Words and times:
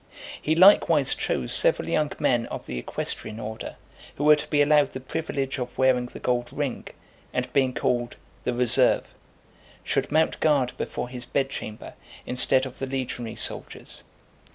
He 0.41 0.55
likewise 0.55 1.13
chose 1.13 1.53
several 1.53 1.87
young 1.87 2.11
men 2.17 2.47
of 2.47 2.65
the 2.65 2.79
equestrian 2.79 3.39
order, 3.39 3.75
who 4.15 4.23
were 4.23 4.35
to 4.35 4.47
be 4.47 4.59
allowed 4.63 4.93
the 4.93 4.99
privilege 4.99 5.59
of 5.59 5.77
wearing 5.77 6.07
the 6.07 6.17
gold 6.19 6.49
ring, 6.51 6.87
and, 7.31 7.53
being 7.53 7.71
called 7.75 8.15
"The 8.43 8.53
Reserve," 8.55 9.05
should 9.83 10.11
mount 10.11 10.39
guard 10.39 10.75
before 10.75 11.07
his 11.09 11.27
bed 11.27 11.51
chamber, 11.51 11.93
instead 12.25 12.65
of 12.65 12.79
the 12.79 12.87
legionary 12.87 13.35
soldiers. 13.35 14.01